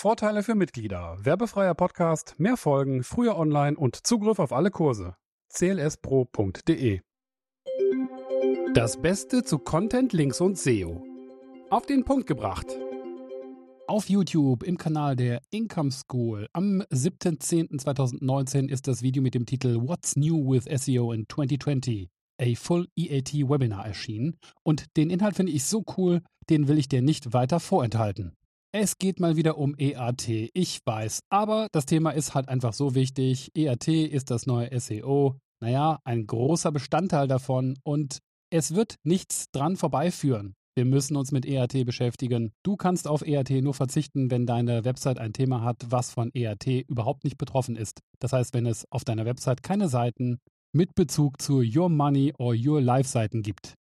Vorteile 0.00 0.42
für 0.42 0.54
Mitglieder. 0.54 1.18
Werbefreier 1.20 1.74
Podcast, 1.74 2.34
mehr 2.38 2.56
Folgen, 2.56 3.04
früher 3.04 3.36
online 3.36 3.76
und 3.76 4.06
Zugriff 4.06 4.38
auf 4.38 4.50
alle 4.50 4.70
Kurse. 4.70 5.14
clspro.de 5.52 7.02
Das 8.72 9.02
Beste 9.02 9.44
zu 9.44 9.58
Content, 9.58 10.14
Links 10.14 10.40
und 10.40 10.56
SEO. 10.56 11.04
Auf 11.68 11.84
den 11.84 12.06
Punkt 12.06 12.26
gebracht. 12.26 12.66
Auf 13.88 14.08
YouTube 14.08 14.62
im 14.62 14.78
Kanal 14.78 15.16
der 15.16 15.42
Income 15.50 15.90
School 15.90 16.46
am 16.54 16.80
7.10.2019 16.90 18.70
ist 18.70 18.88
das 18.88 19.02
Video 19.02 19.22
mit 19.22 19.34
dem 19.34 19.44
Titel 19.44 19.86
What's 19.86 20.16
New 20.16 20.50
with 20.50 20.64
SEO 20.82 21.12
in 21.12 21.26
2020? 21.28 22.08
A 22.40 22.54
Full 22.54 22.88
EAT 22.96 23.34
Webinar 23.34 23.84
erschienen 23.84 24.38
und 24.62 24.96
den 24.96 25.10
Inhalt 25.10 25.36
finde 25.36 25.52
ich 25.52 25.64
so 25.64 25.84
cool, 25.98 26.22
den 26.48 26.68
will 26.68 26.78
ich 26.78 26.88
dir 26.88 27.02
nicht 27.02 27.34
weiter 27.34 27.60
vorenthalten. 27.60 28.34
Es 28.72 28.98
geht 28.98 29.18
mal 29.18 29.34
wieder 29.34 29.58
um 29.58 29.74
EAT, 29.76 30.28
ich 30.28 30.78
weiß, 30.86 31.24
aber 31.28 31.66
das 31.72 31.86
Thema 31.86 32.12
ist 32.12 32.34
halt 32.34 32.48
einfach 32.48 32.72
so 32.72 32.94
wichtig. 32.94 33.50
EAT 33.56 33.88
ist 33.88 34.30
das 34.30 34.46
neue 34.46 34.78
SEO, 34.78 35.40
naja, 35.60 35.98
ein 36.04 36.24
großer 36.24 36.70
Bestandteil 36.70 37.26
davon 37.26 37.76
und 37.82 38.18
es 38.48 38.72
wird 38.76 38.94
nichts 39.02 39.46
dran 39.50 39.76
vorbeiführen. 39.76 40.54
Wir 40.76 40.84
müssen 40.84 41.16
uns 41.16 41.32
mit 41.32 41.46
EAT 41.46 41.84
beschäftigen. 41.84 42.52
Du 42.62 42.76
kannst 42.76 43.08
auf 43.08 43.26
EAT 43.26 43.50
nur 43.50 43.74
verzichten, 43.74 44.30
wenn 44.30 44.46
deine 44.46 44.84
Website 44.84 45.18
ein 45.18 45.32
Thema 45.32 45.62
hat, 45.62 45.86
was 45.88 46.12
von 46.12 46.30
EAT 46.32 46.66
überhaupt 46.86 47.24
nicht 47.24 47.38
betroffen 47.38 47.74
ist. 47.74 47.98
Das 48.20 48.32
heißt, 48.32 48.54
wenn 48.54 48.66
es 48.66 48.86
auf 48.92 49.02
deiner 49.02 49.24
Website 49.24 49.64
keine 49.64 49.88
Seiten 49.88 50.38
mit 50.72 50.94
Bezug 50.94 51.42
zu 51.42 51.60
Your 51.60 51.88
Money 51.88 52.34
or 52.38 52.54
Your 52.56 52.80
Life 52.80 53.08
Seiten 53.08 53.42
gibt. 53.42 53.74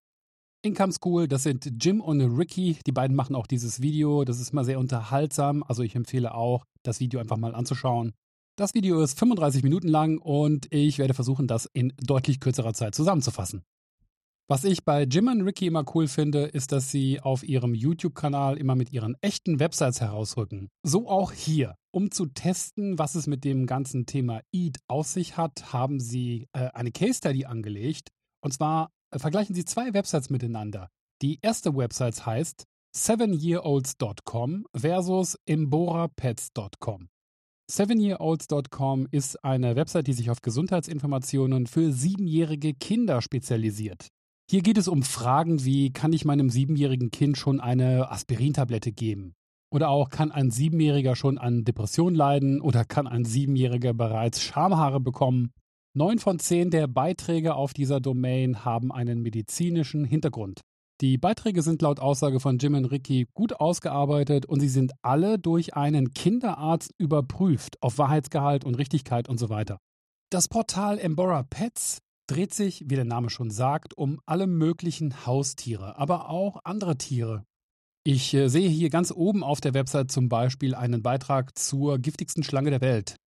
Income 0.62 0.92
School, 0.92 1.28
das 1.30 1.44
sind 1.44 1.72
Jim 1.80 2.02
und 2.02 2.20
Ricky. 2.20 2.78
Die 2.86 2.92
beiden 2.92 3.16
machen 3.16 3.36
auch 3.36 3.48
dieses 3.48 3.82
Video. 3.82 4.26
Das 4.26 4.42
ist 4.42 4.52
mal 4.52 4.66
sehr 4.66 4.78
unterhaltsam. 4.80 5.64
Also 5.64 5.84
ich 5.84 5.96
empfehle 5.96 6.34
auch, 6.34 6.66
das 6.84 7.00
Video 7.00 7.22
einfach 7.22 7.38
mal 7.38 7.56
anzuschauen. 7.56 8.12
Das 8.58 8.74
Video 8.74 9.02
ist 9.02 9.18
35 9.18 9.64
Minuten 9.64 9.88
lang 9.88 10.18
und 10.18 10.68
ich 10.70 10.98
werde 10.98 11.14
versuchen, 11.14 11.48
das 11.48 11.66
in 11.72 11.94
deutlich 12.02 12.42
kürzerer 12.42 12.74
Zeit 12.74 12.94
zusammenzufassen. 12.94 13.64
Was 14.50 14.66
ich 14.66 14.84
bei 14.84 15.04
Jim 15.04 15.28
und 15.28 15.44
Ricky 15.44 15.68
immer 15.68 15.86
cool 15.96 16.10
finde, 16.10 16.46
ist, 16.46 16.74
dass 16.74 16.92
sie 16.92 17.22
auf 17.22 17.44
ihrem 17.44 17.74
YouTube-Kanal 17.74 18.58
immer 18.58 18.76
mit 18.76 18.92
ihren 18.92 19.16
echten 19.22 19.62
Websites 19.62 20.02
herausrücken. 20.02 20.68
So 20.84 21.08
auch 21.08 21.32
hier. 21.32 21.76
Um 21.92 22.12
zu 22.12 22.26
testen, 22.26 23.00
was 23.00 23.16
es 23.16 23.28
mit 23.28 23.46
dem 23.46 23.66
ganzen 23.66 24.06
Thema 24.08 24.42
Eat 24.52 24.80
aus 24.90 25.14
sich 25.14 25.38
hat, 25.38 25.72
haben 25.72 26.02
sie 26.02 26.48
äh, 26.52 26.68
eine 26.74 26.92
Case 26.92 27.20
Study 27.20 27.46
angelegt. 27.46 28.10
Und 28.42 28.52
zwar 28.52 28.90
vergleichen 29.16 29.56
sie 29.56 29.66
zwei 29.66 29.94
Websites 29.94 30.30
miteinander. 30.30 30.90
Die 31.22 31.40
erste 31.42 31.76
Website 31.76 32.26
heißt 32.26 32.66
sevenyearolds.com 32.96 34.66
versus 34.76 35.38
emborapets.com. 35.46 37.10
Sevenyearolds.com 37.70 39.08
ist 39.12 39.44
eine 39.44 39.76
Website, 39.76 40.08
die 40.08 40.14
sich 40.14 40.32
auf 40.32 40.42
Gesundheitsinformationen 40.42 41.68
für 41.68 41.92
siebenjährige 41.92 42.74
Kinder 42.74 43.22
spezialisiert. 43.22 44.08
Hier 44.50 44.64
geht 44.64 44.80
es 44.80 44.88
um 44.88 45.04
Fragen 45.04 45.64
wie, 45.64 45.92
kann 45.92 46.12
ich 46.12 46.26
meinem 46.26 46.50
siebenjährigen 46.50 47.12
Kind 47.12 47.38
schon 47.38 47.60
eine 47.60 48.10
Aspirintablette 48.10 48.92
geben? 48.92 49.36
Oder 49.72 49.90
auch, 49.90 50.10
kann 50.10 50.32
ein 50.32 50.50
Siebenjähriger 50.50 51.16
schon 51.16 51.38
an 51.38 51.64
Depression 51.64 52.16
leiden? 52.16 52.60
Oder 52.60 52.86
kann 52.86 53.06
ein 53.06 53.24
Siebenjähriger 53.24 53.94
bereits 53.94 54.42
Schamhaare 54.42 55.00
bekommen? 55.00 55.52
Neun 56.00 56.18
von 56.18 56.40
zehn 56.40 56.70
der 56.70 56.88
Beiträge 56.88 57.56
auf 57.56 57.74
dieser 57.74 58.00
Domain 58.00 58.64
haben 58.64 58.90
einen 58.90 59.22
medizinischen 59.22 60.06
Hintergrund. 60.06 60.62
Die 61.02 61.18
Beiträge 61.18 61.62
sind 61.62 61.82
laut 61.82 62.00
Aussage 62.00 62.40
von 62.40 62.58
Jim 62.58 62.76
und 62.76 62.86
Ricky 62.86 63.28
gut 63.34 63.60
ausgearbeitet 63.60 64.46
und 64.46 64.62
sie 64.62 64.70
sind 64.70 64.94
alle 65.02 65.40
durch 65.40 65.76
einen 65.76 66.14
Kinderarzt 66.14 66.94
überprüft 66.98 67.84
auf 67.84 67.98
Wahrheitsgehalt 67.98 68.64
und 68.64 68.76
Richtigkeit 68.76 69.28
und 69.28 69.40
so 69.40 69.50
weiter. 69.50 69.78
Das 70.30 70.48
Portal 70.48 71.00
Embora 71.00 71.44
Pets 71.44 71.98
dreht 72.28 72.54
sich, 72.54 72.86
wie 72.88 72.96
der 72.96 73.04
Name 73.04 73.30
schon 73.30 73.52
sagt, 73.52 73.94
um 73.98 74.22
alle 74.26 74.48
möglichen 74.48 75.26
Haustiere, 75.26 75.98
aber 75.98 76.30
auch 76.30 76.62
andere 76.64 76.98
Tiere. 76.98 77.44
Ich 78.06 78.34
äh, 78.34 78.48
sehe 78.48 78.70
hier 78.70 78.90
ganz 78.90 79.12
oben 79.12 79.44
auf 79.44 79.60
der 79.60 79.74
Website 79.74 80.12
zum 80.12 80.30
Beispiel 80.30 80.76
einen 80.76 81.04
Beitrag 81.04 81.60
zur 81.60 82.00
giftigsten 82.00 82.44
Schlange 82.44 82.70
der 82.70 82.80
Welt. 82.80 83.18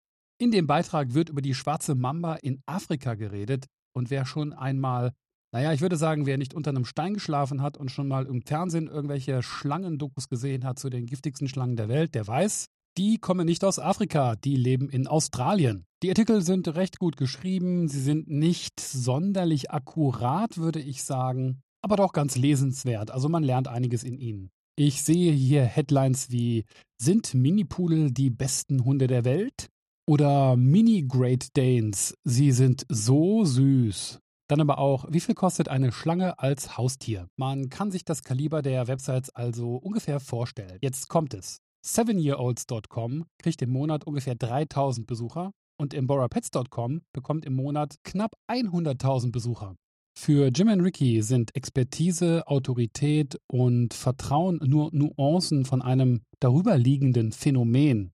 In 0.42 0.50
dem 0.50 0.66
Beitrag 0.66 1.14
wird 1.14 1.28
über 1.28 1.40
die 1.40 1.54
schwarze 1.54 1.94
Mamba 1.94 2.34
in 2.34 2.60
Afrika 2.66 3.14
geredet 3.14 3.66
und 3.94 4.10
wer 4.10 4.26
schon 4.26 4.52
einmal, 4.52 5.12
naja, 5.54 5.72
ich 5.72 5.82
würde 5.82 5.96
sagen, 5.96 6.26
wer 6.26 6.36
nicht 6.36 6.52
unter 6.52 6.70
einem 6.70 6.84
Stein 6.84 7.14
geschlafen 7.14 7.62
hat 7.62 7.76
und 7.76 7.92
schon 7.92 8.08
mal 8.08 8.26
im 8.26 8.42
Fernsehen 8.42 8.88
irgendwelche 8.88 9.40
Schlangendokus 9.44 10.28
gesehen 10.28 10.64
hat 10.64 10.80
zu 10.80 10.90
den 10.90 11.06
giftigsten 11.06 11.46
Schlangen 11.46 11.76
der 11.76 11.88
Welt, 11.88 12.16
der 12.16 12.26
weiß, 12.26 12.66
die 12.98 13.18
kommen 13.18 13.46
nicht 13.46 13.62
aus 13.62 13.78
Afrika, 13.78 14.34
die 14.34 14.56
leben 14.56 14.90
in 14.90 15.06
Australien. 15.06 15.84
Die 16.02 16.08
Artikel 16.08 16.42
sind 16.42 16.66
recht 16.74 16.98
gut 16.98 17.16
geschrieben, 17.16 17.86
sie 17.86 18.00
sind 18.00 18.26
nicht 18.26 18.80
sonderlich 18.80 19.70
akkurat, 19.70 20.58
würde 20.58 20.80
ich 20.80 21.04
sagen, 21.04 21.60
aber 21.82 21.94
doch 21.94 22.12
ganz 22.12 22.34
lesenswert, 22.36 23.12
also 23.12 23.28
man 23.28 23.44
lernt 23.44 23.68
einiges 23.68 24.02
in 24.02 24.18
ihnen. 24.18 24.50
Ich 24.76 25.04
sehe 25.04 25.30
hier 25.30 25.62
Headlines 25.62 26.32
wie 26.32 26.64
Sind 27.00 27.32
Mini-Pudel 27.32 28.10
die 28.10 28.30
besten 28.30 28.84
Hunde 28.84 29.06
der 29.06 29.24
Welt? 29.24 29.68
Oder 30.06 30.56
Mini-Great 30.56 31.56
Danes, 31.56 32.14
sie 32.24 32.52
sind 32.52 32.84
so 32.88 33.44
süß. 33.44 34.18
Dann 34.48 34.60
aber 34.60 34.78
auch, 34.78 35.06
wie 35.08 35.20
viel 35.20 35.34
kostet 35.34 35.68
eine 35.68 35.92
Schlange 35.92 36.38
als 36.38 36.76
Haustier? 36.76 37.28
Man 37.36 37.70
kann 37.70 37.90
sich 37.90 38.04
das 38.04 38.22
Kaliber 38.22 38.62
der 38.62 38.88
Websites 38.88 39.30
also 39.30 39.76
ungefähr 39.76 40.20
vorstellen. 40.20 40.78
Jetzt 40.80 41.08
kommt 41.08 41.34
es. 41.34 41.60
Sevenyearolds.com 41.84 43.24
kriegt 43.38 43.62
im 43.62 43.70
Monat 43.70 44.04
ungefähr 44.04 44.34
3000 44.34 45.06
Besucher 45.06 45.52
und 45.80 45.94
EmboraPets.com 45.94 47.02
bekommt 47.12 47.44
im 47.44 47.54
Monat 47.54 47.96
knapp 48.04 48.32
100.000 48.48 49.32
Besucher. 49.32 49.76
Für 50.18 50.48
Jim 50.48 50.68
und 50.68 50.80
Ricky 50.80 51.22
sind 51.22 51.54
Expertise, 51.56 52.46
Autorität 52.46 53.40
und 53.46 53.94
Vertrauen 53.94 54.60
nur 54.64 54.90
Nuancen 54.92 55.64
von 55.64 55.80
einem 55.80 56.22
darüberliegenden 56.40 57.32
Phänomen. 57.32 58.12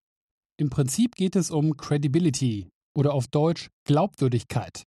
Im 0.58 0.70
Prinzip 0.70 1.14
geht 1.16 1.36
es 1.36 1.50
um 1.50 1.76
Credibility 1.76 2.68
oder 2.96 3.12
auf 3.12 3.28
Deutsch 3.28 3.68
Glaubwürdigkeit. 3.84 4.84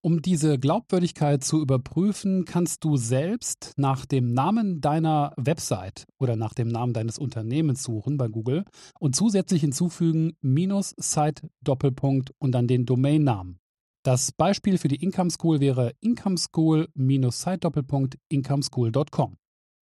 Um 0.00 0.22
diese 0.22 0.60
Glaubwürdigkeit 0.60 1.42
zu 1.42 1.60
überprüfen, 1.60 2.44
kannst 2.44 2.84
du 2.84 2.96
selbst 2.96 3.72
nach 3.76 4.06
dem 4.06 4.32
Namen 4.32 4.80
deiner 4.80 5.32
Website 5.36 6.06
oder 6.20 6.36
nach 6.36 6.54
dem 6.54 6.68
Namen 6.68 6.92
deines 6.92 7.18
Unternehmens 7.18 7.82
suchen 7.82 8.16
bei 8.16 8.28
Google 8.28 8.64
und 9.00 9.16
zusätzlich 9.16 9.62
hinzufügen 9.62 10.36
minus 10.40 10.94
Site 10.98 11.48
Doppelpunkt 11.64 12.32
und 12.38 12.52
dann 12.52 12.68
den 12.68 12.86
Domainnamen. 12.86 13.58
Das 14.04 14.30
Beispiel 14.30 14.78
für 14.78 14.86
die 14.86 15.02
Income 15.02 15.30
School 15.30 15.58
wäre 15.58 15.94
incomeschool-site 16.00 17.58
Doppelpunkt 17.58 18.18
incomeschool.com. 18.28 19.36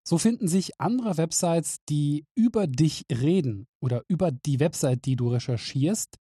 So 0.09 0.19
finden 0.19 0.47
sich 0.47 0.81
andere 0.81 1.17
Websites, 1.17 1.79
die 1.89 2.27
über 2.37 2.69
dich 2.69 3.07
reden 3.11 3.67
oder 3.81 4.03
über 4.07 4.31
die 4.31 4.61
Website, 4.61 5.05
die 5.05 5.17
du 5.17 5.31
recherchierst, 5.31 6.17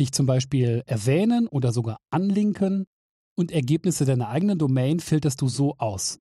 dich 0.00 0.12
zum 0.12 0.24
Beispiel 0.24 0.82
erwähnen 0.86 1.46
oder 1.46 1.72
sogar 1.72 1.98
anlinken 2.10 2.86
und 3.36 3.52
Ergebnisse 3.52 4.06
deiner 4.06 4.30
eigenen 4.30 4.58
Domain 4.58 4.98
filterst 4.98 5.42
du 5.42 5.48
so 5.48 5.76
aus. 5.76 6.20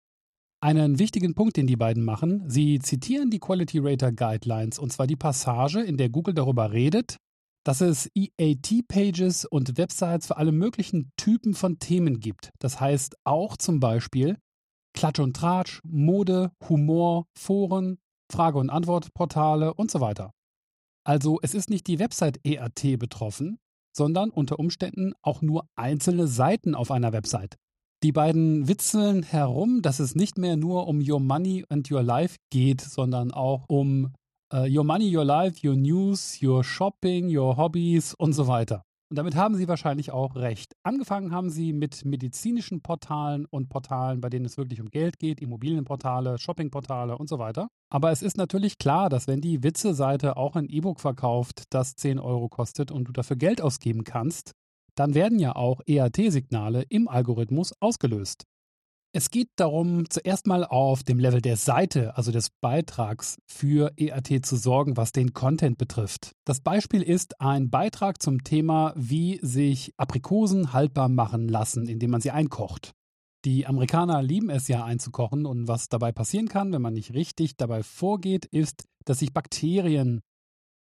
Einen 0.62 1.00
wichtigen 1.00 1.34
Punkt, 1.34 1.56
den 1.56 1.68
die 1.68 1.78
beiden 1.78 2.03
machen, 2.03 2.44
sie 2.50 2.79
zitieren 2.79 3.29
die 3.29 3.39
Quality 3.39 3.79
Rater 3.79 4.12
Guidelines 4.12 4.78
und 4.78 4.91
zwar 4.91 5.07
die 5.07 5.16
Passage, 5.16 5.79
in 5.79 5.95
der 5.95 6.09
Google 6.09 6.34
darüber 6.34 6.74
redet, 6.74 7.18
dass 7.63 7.79
es 7.79 8.09
EAT-Pages 8.16 9.45
und 9.45 9.78
Websites 9.78 10.28
für 10.28 10.38
alle 10.38 10.51
möglichen 10.51 11.12
Typen 11.16 11.53
von 11.53 11.79
Themen 11.79 12.19
gibt. 12.19 12.50
Das 12.59 12.81
heißt 12.81 13.16
auch 13.24 13.56
zum 13.56 13.79
Beispiel 13.79 14.38
Klatsch 14.97 15.19
und 15.19 15.35
Tratsch, 15.35 15.80
Mode, 15.84 16.52
Humor, 16.68 17.28
Foren, 17.38 18.00
Frage- 18.31 18.58
und 18.58 18.72
Antwortportale 18.72 19.75
und 19.75 19.91
so 19.91 20.02
weiter. 20.02 20.31
Also 21.03 21.38
es 21.44 21.53
ist 21.53 21.69
nicht 21.69 21.85
die 21.85 22.00
Website 22.00 22.39
EAT 22.44 22.98
betroffen, 22.98 23.60
sondern 23.95 24.31
unter 24.31 24.57
Umständen 24.57 25.13
auch 25.22 25.44
nur 25.44 25.68
einzelne 25.75 26.25
Seiten 26.25 26.74
auf 26.74 26.89
einer 26.89 27.13
Website. 27.13 27.57
Die 28.01 28.12
beiden 28.12 28.68
witzeln 28.68 29.22
herum, 29.22 29.83
dass 29.83 30.00
es 30.00 30.16
nicht 30.16 30.39
mehr 30.39 30.57
nur 30.57 30.88
um 30.88 31.00
Your 31.07 31.19
Money 31.19 31.63
and 31.69 31.92
Your 31.92 32.01
Life 32.01 32.38
geht, 32.50 32.81
sondern 32.81 33.31
auch 33.31 33.66
um 33.68 34.16
uh, 34.51 34.66
Your 34.68 34.83
Money, 34.83 35.16
Your 35.16 35.25
Life, 35.25 35.60
Your 35.63 35.75
News, 35.75 36.42
Your 36.42 36.63
Shopping, 36.63 37.36
Your 37.36 37.56
Hobbies 37.56 38.16
und 38.16 38.33
so 38.33 38.48
weiter. 38.48 38.81
Und 39.09 39.18
damit 39.18 39.36
haben 39.36 39.56
Sie 39.56 39.69
wahrscheinlich 39.69 40.12
auch 40.12 40.36
recht. 40.36 40.75
Angefangen 40.83 41.31
haben 41.31 41.50
Sie 41.50 41.71
mit 41.71 42.04
medizinischen 42.04 42.81
Portalen 42.81 43.45
und 43.45 43.69
Portalen, 43.69 44.19
bei 44.19 44.30
denen 44.30 44.45
es 44.45 44.57
wirklich 44.57 44.81
um 44.81 44.89
Geld 44.89 45.18
geht, 45.18 45.39
Immobilienportale, 45.39 46.38
Shoppingportale 46.38 47.18
und 47.18 47.30
so 47.30 47.39
weiter. 47.39 47.69
Aber 47.89 48.12
es 48.12 48.21
ist 48.21 48.36
natürlich 48.36 48.77
klar, 48.77 49.07
dass 49.07 49.27
wenn 49.27 49.39
die 49.39 49.63
Witze-Seite 49.63 50.36
auch 50.36 50.57
ein 50.57 50.68
E-Book 50.68 51.00
verkauft, 51.00 51.63
das 51.69 51.95
10 51.95 52.19
Euro 52.19 52.50
kostet 52.50 52.92
und 52.92 53.06
du 53.06 53.13
dafür 53.13 53.38
Geld 53.38 53.62
ausgeben 53.62 54.04
kannst, 54.04 54.51
dann 54.95 55.13
werden 55.13 55.39
ja 55.39 55.56
auch 55.56 55.80
EAT-Signale 55.86 56.83
im 56.89 57.07
Algorithmus 57.07 57.71
ausgelöst. 57.80 58.44
Es 59.13 59.31
geht 59.31 59.50
darum, 59.56 60.09
zuerst 60.09 60.48
mal 60.48 60.63
auf 60.63 61.01
dem 61.04 61.18
Level 61.18 61.42
der 61.42 61.57
Seite, 61.57 62.18
also 62.18 62.31
des 62.31 62.50
Beitrags, 62.62 63.38
für 63.48 63.92
EAT 63.98 64.45
zu 64.45 64.57
sorgen, 64.57 64.98
was 64.98 65.12
den 65.12 65.33
Content 65.33 65.77
betrifft. 65.77 66.33
Das 66.45 66.59
Beispiel 66.59 67.01
ist 67.01 67.39
ein 67.42 67.69
Beitrag 67.69 68.21
zum 68.21 68.44
Thema, 68.44 68.94
wie 68.95 69.39
sich 69.42 69.94
Aprikosen 69.98 70.74
haltbar 70.74 71.09
machen 71.09 71.48
lassen, 71.48 71.88
indem 71.88 72.12
man 72.12 72.21
sie 72.21 72.31
einkocht. 72.31 72.92
Die 73.45 73.65
Amerikaner 73.65 74.21
lieben 74.21 74.50
es 74.50 74.68
ja 74.68 74.83
einzukochen 74.83 75.45
und 75.45 75.68
was 75.68 75.88
dabei 75.88 76.12
passieren 76.12 76.50
kann, 76.50 76.74
wenn 76.74 76.81
man 76.81 76.94
nicht 76.94 77.13
richtig 77.13 77.56
dabei 77.56 77.83
vorgeht, 77.83 78.45
ist, 78.45 78.83
dass 79.06 79.19
sich 79.19 79.33
Bakterien 79.33 80.21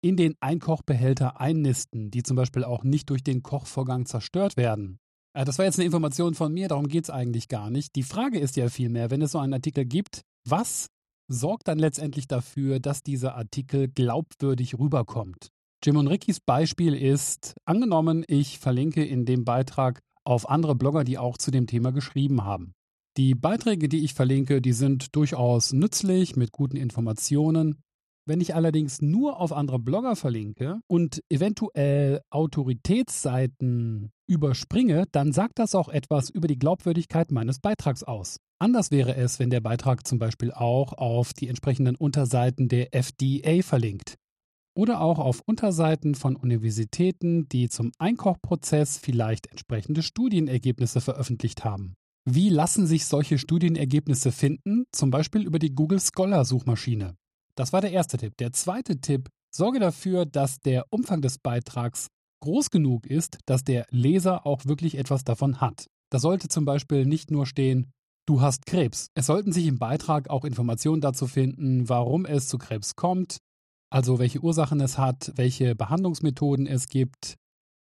in 0.04 0.16
den 0.16 0.36
Einkochbehälter 0.42 1.40
einnisten, 1.40 2.12
die 2.12 2.24
zum 2.24 2.36
Beispiel 2.36 2.64
auch 2.64 2.84
nicht 2.84 3.10
durch 3.10 3.24
den 3.24 3.44
Kochvorgang 3.44 4.06
zerstört 4.06 4.58
werden. 4.58 5.00
Äh, 5.34 5.46
das 5.46 5.58
war 5.58 5.66
jetzt 5.66 5.80
eine 5.80 5.86
Information 5.86 6.34
von 6.34 6.54
mir, 6.54 6.68
darum 6.68 6.88
geht 6.88 7.06
es 7.06 7.10
eigentlich 7.10 7.48
gar 7.48 7.70
nicht. 7.70 7.96
Die 7.96 8.04
Frage 8.04 8.40
ist 8.40 8.56
ja 8.56 8.70
vielmehr, 8.70 9.12
wenn 9.12 9.22
es 9.22 9.32
so 9.32 9.40
einen 9.40 9.54
Artikel 9.54 9.86
gibt, 9.86 10.22
was 10.48 10.88
sorgt 11.28 11.68
dann 11.68 11.80
letztendlich 11.80 12.28
dafür, 12.28 12.80
dass 12.80 13.04
dieser 13.04 13.36
Artikel 13.36 13.88
glaubwürdig 13.88 14.78
rüberkommt? 14.78 15.50
Jim 15.84 15.98
und 15.98 16.08
Rickys 16.08 16.40
Beispiel 16.40 16.94
ist, 16.94 17.56
angenommen, 17.66 18.24
ich 18.28 18.60
verlinke 18.60 19.04
in 19.04 19.26
dem 19.26 19.46
Beitrag 19.46 20.02
auf 20.24 20.48
andere 20.48 20.76
Blogger, 20.76 21.04
die 21.04 21.18
auch 21.18 21.38
zu 21.38 21.50
dem 21.50 21.66
Thema 21.66 21.92
geschrieben 21.92 22.44
haben. 22.44 22.74
Die 23.18 23.34
Beiträge, 23.34 23.90
die 23.90 24.04
ich 24.04 24.14
verlinke, 24.14 24.62
die 24.62 24.74
sind 24.74 25.16
durchaus 25.16 25.74
nützlich 25.74 26.36
mit 26.36 26.52
guten 26.52 26.78
Informationen. 26.78 27.82
Wenn 28.26 28.40
ich 28.40 28.54
allerdings 28.54 29.02
nur 29.02 29.40
auf 29.40 29.52
andere 29.52 29.80
Blogger 29.80 30.16
verlinke 30.16 30.80
und 30.88 31.24
eventuell 31.30 32.22
Autoritätsseiten 32.30 34.12
überspringe, 34.32 35.06
dann 35.12 35.34
sagt 35.34 35.60
das 35.60 35.76
auch 35.76 35.90
etwas 35.90 36.30
über 36.30 36.48
die 36.48 36.58
Glaubwürdigkeit 36.58 37.32
meines 37.32 37.60
Beitrags 37.60 38.02
aus. 38.04 38.38
Anders 38.60 38.90
wäre 38.90 39.16
es, 39.16 39.40
wenn 39.40 39.50
der 39.50 39.60
Beitrag 39.60 40.08
zum 40.08 40.20
Beispiel 40.20 40.52
auch 40.52 40.94
auf 40.94 41.34
die 41.34 41.50
entsprechenden 41.50 41.96
Unterseiten 41.96 42.70
der 42.70 42.96
FDA 42.96 43.62
verlinkt. 43.62 44.16
Oder 44.74 45.02
auch 45.02 45.20
auf 45.20 45.42
Unterseiten 45.46 46.16
von 46.16 46.38
Universitäten, 46.38 47.50
die 47.50 47.68
zum 47.68 47.92
Einkochprozess 47.98 48.98
vielleicht 48.98 49.48
entsprechende 49.48 50.02
Studienergebnisse 50.02 51.02
veröffentlicht 51.02 51.66
haben. 51.66 51.96
Wie 52.24 52.50
lassen 52.50 52.88
sich 52.88 53.06
solche 53.06 53.38
Studienergebnisse 53.38 54.32
finden? 54.32 54.86
Zum 54.94 55.12
Beispiel 55.12 55.42
über 55.42 55.60
die 55.60 55.76
Google 55.76 56.00
Scholar 56.00 56.46
Suchmaschine. 56.46 57.16
Das 57.56 57.74
war 57.74 57.82
der 57.82 57.92
erste 57.92 58.18
Tipp. 58.18 58.38
Der 58.38 58.54
zweite 58.54 59.02
Tipp, 59.02 59.28
sorge 59.54 59.80
dafür, 59.80 60.26
dass 60.26 60.60
der 60.60 60.86
Umfang 60.90 61.22
des 61.22 61.38
Beitrags 61.40 62.08
groß 62.42 62.70
genug 62.70 63.06
ist, 63.06 63.38
dass 63.46 63.64
der 63.64 63.86
Leser 63.90 64.46
auch 64.46 64.66
wirklich 64.66 64.98
etwas 64.98 65.24
davon 65.24 65.62
hat. 65.62 65.88
Da 66.12 66.20
sollte 66.20 66.50
zum 66.50 66.66
Beispiel 66.66 67.06
nicht 67.06 67.32
nur 67.32 67.46
stehen, 67.46 67.92
du 68.28 68.42
hast 68.42 68.66
Krebs. 68.66 69.08
Es 69.16 69.28
sollten 69.28 69.54
sich 69.54 69.68
im 69.68 69.80
Beitrag 69.80 70.30
auch 70.30 70.44
Informationen 70.44 71.02
dazu 71.02 71.28
finden, 71.28 71.88
warum 71.88 72.26
es 72.26 72.48
zu 72.48 72.58
Krebs 72.58 72.96
kommt, 72.96 73.38
also 73.90 74.20
welche 74.20 74.42
Ursachen 74.42 74.82
es 74.82 74.98
hat, 74.98 75.32
welche 75.36 75.76
Behandlungsmethoden 75.76 76.68
es 76.68 76.88
gibt, 76.88 77.36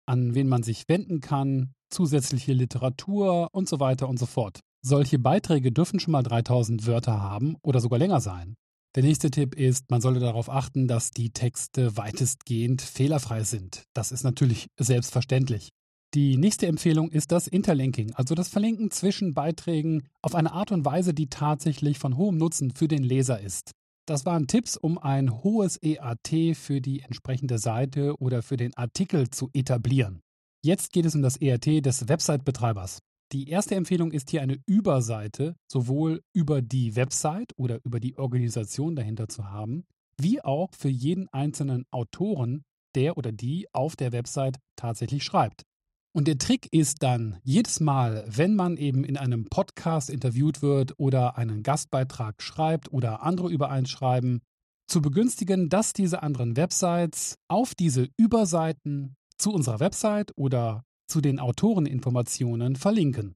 an 0.08 0.36
wen 0.36 0.48
man 0.48 0.64
sich 0.64 0.88
wenden 0.88 1.22
kann, 1.22 1.74
zusätzliche 1.90 2.54
Literatur 2.54 3.50
und 3.52 3.68
so 3.68 3.80
weiter 3.80 4.08
und 4.10 4.18
so 4.18 4.26
fort. 4.26 4.60
Solche 4.84 5.20
Beiträge 5.20 5.72
dürfen 5.72 6.00
schon 6.00 6.12
mal 6.12 6.24
3000 6.24 6.88
Wörter 6.88 7.22
haben 7.22 7.56
oder 7.62 7.80
sogar 7.80 8.00
länger 8.00 8.20
sein. 8.20 8.56
Der 8.96 9.04
nächste 9.04 9.32
Tipp 9.32 9.56
ist, 9.56 9.90
man 9.90 10.02
sollte 10.02 10.20
darauf 10.20 10.50
achten, 10.50 10.88
dass 10.88 11.12
die 11.12 11.30
Texte 11.30 11.96
weitestgehend 11.96 12.82
fehlerfrei 12.82 13.44
sind. 13.44 13.86
Das 13.94 14.12
ist 14.12 14.24
natürlich 14.24 14.68
selbstverständlich. 14.78 15.70
Die 16.14 16.36
nächste 16.36 16.68
Empfehlung 16.68 17.10
ist 17.10 17.32
das 17.32 17.48
Interlinking, 17.48 18.14
also 18.16 18.36
das 18.36 18.50
Verlinken 18.50 18.92
zwischen 18.92 19.34
Beiträgen 19.34 20.10
auf 20.22 20.36
eine 20.36 20.52
Art 20.52 20.74
und 20.74 20.84
Weise, 20.84 21.14
die 21.14 21.30
tatsächlich 21.30 22.00
von 22.00 22.18
hohem 22.18 22.38
Nutzen 22.38 22.72
für 22.72 22.90
den 22.90 23.04
Leser 23.04 23.40
ist. 23.40 23.72
Das 24.06 24.26
waren 24.26 24.48
Tipps, 24.48 24.76
um 24.76 24.98
ein 24.98 25.42
hohes 25.42 25.82
EAT 25.82 26.58
für 26.58 26.82
die 26.82 27.00
entsprechende 27.00 27.60
Seite 27.60 28.18
oder 28.20 28.42
für 28.42 28.58
den 28.58 28.76
Artikel 28.76 29.30
zu 29.30 29.50
etablieren. 29.54 30.20
Jetzt 30.66 30.92
geht 30.92 31.06
es 31.06 31.16
um 31.16 31.22
das 31.22 31.40
EAT 31.40 31.86
des 31.86 32.10
Website-Betreibers. 32.10 33.00
Die 33.32 33.48
erste 33.48 33.76
Empfehlung 33.76 34.12
ist 34.12 34.30
hier 34.30 34.42
eine 34.42 34.58
Überseite, 34.66 35.56
sowohl 35.66 36.22
über 36.34 36.62
die 36.62 36.98
Website 36.98 37.54
oder 37.56 37.80
über 37.86 38.02
die 38.02 38.18
Organisation 38.18 38.96
dahinter 38.96 39.30
zu 39.30 39.50
haben, 39.50 39.86
wie 40.20 40.44
auch 40.44 40.70
für 40.78 40.90
jeden 40.90 41.30
einzelnen 41.30 41.86
Autoren, 41.92 42.64
der 42.94 43.18
oder 43.18 43.32
die 43.32 43.68
auf 43.72 43.96
der 43.96 44.12
Website 44.12 44.58
tatsächlich 44.76 45.24
schreibt. 45.24 45.64
Und 46.14 46.28
der 46.28 46.38
Trick 46.38 46.68
ist 46.74 47.04
dann, 47.04 47.40
jedes 47.42 47.80
Mal, 47.80 48.26
wenn 48.28 48.54
man 48.54 48.76
eben 48.76 49.06
in 49.06 49.16
einem 49.16 49.46
Podcast 49.46 50.10
interviewt 50.10 50.62
wird 50.62 51.00
oder 51.00 51.38
einen 51.38 51.64
Gastbeitrag 51.64 52.42
schreibt 52.42 52.92
oder 52.92 53.24
andere 53.24 53.50
übereinschreiben, 53.50 54.42
zu 54.88 55.02
begünstigen, 55.02 55.70
dass 55.70 55.94
diese 55.94 56.22
anderen 56.22 56.58
Websites 56.58 57.38
auf 57.48 57.76
diese 57.76 58.10
Überseiten 58.18 59.16
zu 59.38 59.54
unserer 59.54 59.80
Website 59.80 60.34
oder 60.36 60.84
zu 61.12 61.22
den 61.22 61.40
Autoreninformationen 61.40 62.78
verlinken. 62.78 63.36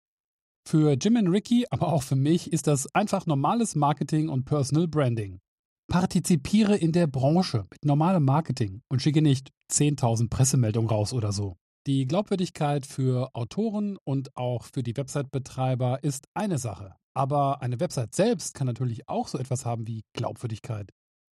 Für 0.68 0.94
Jim 0.94 1.18
und 1.18 1.27
Ricky, 1.27 1.66
aber 1.69 1.94
auch 1.94 2.01
für 2.01 2.16
mich, 2.16 2.51
ist 2.51 2.68
das 2.68 2.88
einfach 2.95 3.27
normales 3.27 3.75
Marketing 3.75 4.30
und 4.30 4.45
Personal 4.45 4.88
Branding. 4.88 5.39
Partizipiere 5.88 6.75
in 6.75 6.92
der 6.92 7.06
Branche 7.06 7.68
mit 7.69 7.86
normalem 7.86 8.25
Marketing 8.25 8.81
und 8.89 9.01
schicke 9.01 9.22
nicht 9.22 9.51
10.000 9.72 10.30
Pressemeldungen 10.30 10.89
raus 10.89 11.13
oder 11.13 11.31
so. 11.31 11.57
Die 11.86 12.07
Glaubwürdigkeit 12.07 12.88
für 12.88 13.30
Autoren 13.36 13.98
und 14.04 14.36
auch 14.36 14.63
für 14.63 14.81
die 14.81 14.98
Website-Betreiber 14.98 16.04
ist 16.04 16.25
eine 16.33 16.57
Sache. 16.57 16.95
Aber 17.13 17.62
eine 17.62 17.80
Website 17.80 18.16
selbst 18.16 18.56
kann 18.56 18.66
natürlich 18.66 19.07
auch 19.07 19.27
so 19.27 19.38
etwas 19.38 19.66
haben 19.66 19.86
wie 19.86 20.01
Glaubwürdigkeit. 20.13 20.89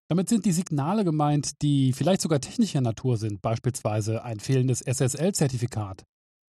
Damit 0.10 0.30
sind 0.30 0.46
die 0.46 0.52
Signale 0.52 1.06
gemeint, 1.06 1.62
die 1.64 1.94
vielleicht 1.94 2.22
sogar 2.22 2.40
technischer 2.40 2.82
Natur 2.82 3.18
sind, 3.18 3.42
beispielsweise 3.42 4.24
ein 4.24 4.40
fehlendes 4.40 4.82
SSL-Zertifikat 4.82 6.04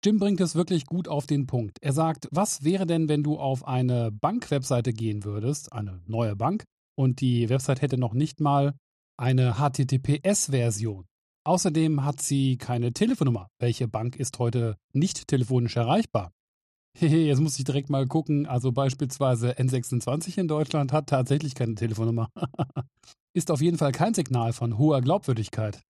Jim 0.06 0.20
bringt 0.20 0.42
es 0.42 0.56
wirklich 0.56 0.86
gut 0.86 1.08
auf 1.08 1.28
den 1.28 1.48
Punkt. 1.48 1.78
Er 1.82 1.94
sagt, 1.94 2.28
was 2.30 2.66
wäre 2.66 2.86
denn, 2.86 3.08
wenn 3.08 3.24
du 3.24 3.38
auf 3.38 3.66
eine 3.66 4.12
Bank-Webseite 4.12 4.92
gehen 4.92 5.24
würdest, 5.24 5.72
eine 5.72 6.02
neue 6.08 6.36
Bank, 6.36 6.66
und 6.96 7.22
die 7.22 7.48
Website 7.50 7.82
hätte 7.82 7.98
noch 7.98 8.14
nicht 8.14 8.42
mal 8.42 8.76
eine 9.18 9.56
HTTPS-Version. 9.56 11.06
Außerdem 11.46 12.04
hat 12.04 12.22
sie 12.22 12.58
keine 12.58 12.92
Telefonnummer. 12.94 13.48
Welche 13.60 13.88
Bank 13.88 14.18
ist 14.18 14.40
heute 14.40 14.78
nicht 14.92 15.28
telefonisch 15.28 15.78
erreichbar? 15.78 16.32
Hehe, 16.98 17.26
jetzt 17.26 17.40
muss 17.40 17.58
ich 17.58 17.64
direkt 17.64 17.90
mal 17.90 18.06
gucken. 18.06 18.46
Also 18.46 18.72
beispielsweise 18.74 19.54
N26 19.54 20.38
in 20.38 20.48
Deutschland 20.48 20.92
hat 20.92 21.08
tatsächlich 21.08 21.56
keine 21.56 21.76
Telefonnummer. 21.76 22.30
ist 23.34 23.52
auf 23.52 23.62
jeden 23.62 23.78
Fall 23.78 23.94
kein 23.94 24.14
Signal 24.14 24.54
von 24.54 24.78
hoher 24.78 25.02
Glaubwürdigkeit. 25.02 25.82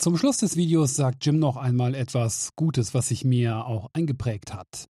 Zum 0.00 0.16
Schluss 0.16 0.38
des 0.38 0.56
Videos 0.56 0.96
sagt 0.96 1.26
Jim 1.26 1.38
noch 1.38 1.58
einmal 1.58 1.94
etwas 1.94 2.56
Gutes, 2.56 2.94
was 2.94 3.08
sich 3.08 3.22
mir 3.22 3.66
auch 3.66 3.90
eingeprägt 3.92 4.54
hat. 4.54 4.88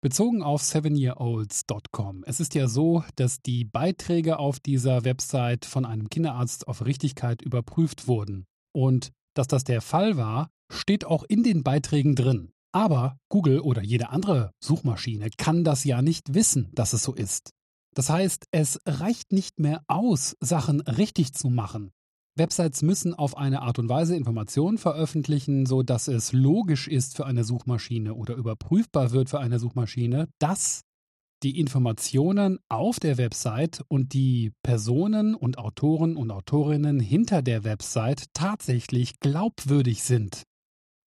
Bezogen 0.00 0.42
auf 0.42 0.62
sevenyearolds.com. 0.62 2.24
Es 2.26 2.40
ist 2.40 2.56
ja 2.56 2.66
so, 2.66 3.04
dass 3.14 3.40
die 3.40 3.64
Beiträge 3.64 4.40
auf 4.40 4.58
dieser 4.58 5.04
Website 5.04 5.64
von 5.64 5.84
einem 5.84 6.10
Kinderarzt 6.10 6.66
auf 6.66 6.84
Richtigkeit 6.84 7.40
überprüft 7.40 8.08
wurden. 8.08 8.46
Und 8.74 9.12
dass 9.34 9.46
das 9.46 9.62
der 9.62 9.80
Fall 9.80 10.16
war, 10.16 10.50
steht 10.72 11.04
auch 11.04 11.22
in 11.22 11.44
den 11.44 11.62
Beiträgen 11.62 12.16
drin. 12.16 12.50
Aber 12.72 13.18
Google 13.28 13.60
oder 13.60 13.84
jede 13.84 14.08
andere 14.08 14.50
Suchmaschine 14.58 15.30
kann 15.38 15.62
das 15.62 15.84
ja 15.84 16.02
nicht 16.02 16.34
wissen, 16.34 16.68
dass 16.72 16.94
es 16.94 17.04
so 17.04 17.14
ist. 17.14 17.52
Das 17.94 18.10
heißt, 18.10 18.46
es 18.50 18.80
reicht 18.86 19.30
nicht 19.30 19.60
mehr 19.60 19.84
aus, 19.86 20.36
Sachen 20.40 20.80
richtig 20.80 21.32
zu 21.32 21.48
machen. 21.48 21.92
Websites 22.34 22.80
müssen 22.82 23.12
auf 23.12 23.36
eine 23.36 23.60
Art 23.60 23.78
und 23.78 23.88
Weise 23.88 24.16
Informationen 24.16 24.78
veröffentlichen, 24.78 25.66
so 25.66 25.82
dass 25.82 26.08
es 26.08 26.32
logisch 26.32 26.88
ist 26.88 27.14
für 27.16 27.26
eine 27.26 27.44
Suchmaschine 27.44 28.14
oder 28.14 28.34
überprüfbar 28.36 29.10
wird 29.12 29.28
für 29.28 29.40
eine 29.40 29.58
Suchmaschine, 29.58 30.28
dass 30.38 30.82
die 31.42 31.58
Informationen 31.58 32.58
auf 32.68 33.00
der 33.00 33.18
Website 33.18 33.84
und 33.88 34.14
die 34.14 34.52
Personen 34.62 35.34
und 35.34 35.58
Autoren 35.58 36.16
und 36.16 36.30
Autorinnen 36.30 37.00
hinter 37.00 37.42
der 37.42 37.64
Website 37.64 38.26
tatsächlich 38.32 39.18
glaubwürdig 39.20 40.02
sind. 40.02 40.44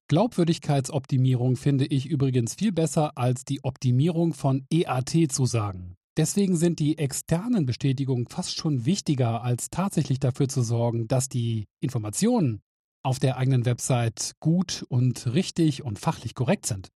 Glaubwürdigkeitsoptimierung 0.09 1.55
finde 1.55 1.85
ich 1.85 2.05
übrigens 2.05 2.53
viel 2.53 2.71
besser 2.71 3.17
als 3.17 3.45
die 3.45 3.63
Optimierung 3.63 4.33
von 4.33 4.67
EAT 4.71 5.31
zu 5.31 5.45
sagen. 5.47 5.95
Deswegen 6.17 6.55
sind 6.55 6.79
die 6.79 6.97
externen 6.97 7.65
Bestätigungen 7.65 8.27
fast 8.27 8.57
schon 8.57 8.85
wichtiger, 8.85 9.43
als 9.43 9.69
tatsächlich 9.69 10.19
dafür 10.19 10.47
zu 10.47 10.61
sorgen, 10.61 11.07
dass 11.07 11.27
die 11.27 11.65
Informationen 11.81 12.61
auf 13.03 13.19
der 13.19 13.37
eigenen 13.37 13.65
Website 13.65 14.33
gut 14.39 14.85
und 14.87 15.33
richtig 15.33 15.83
und 15.83 15.99
fachlich 15.99 16.33
korrekt 16.33 16.65
sind. 16.65 16.89